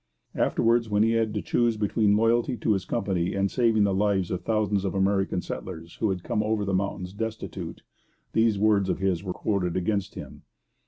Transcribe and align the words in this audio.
Afterwards, 0.33 0.89
when 0.89 1.03
he 1.03 1.11
had 1.11 1.31
to 1.35 1.43
choose 1.43 1.77
between 1.77 2.17
loyalty 2.17 2.57
to 2.57 2.73
his 2.73 2.85
company 2.85 3.35
and 3.35 3.51
saving 3.51 3.83
the 3.83 3.93
lives 3.93 4.31
of 4.31 4.41
thousands 4.41 4.83
of 4.83 4.95
American 4.95 5.41
settlers 5.43 5.93
who 5.97 6.09
had 6.09 6.23
come 6.23 6.41
over 6.41 6.65
the 6.65 6.73
mountains 6.73 7.13
destitute, 7.13 7.83
these 8.33 8.57
words 8.57 8.89
of 8.89 8.97
his 8.97 9.23
were 9.23 9.31
quoted 9.31 9.77
against 9.77 10.15
him. 10.15 10.41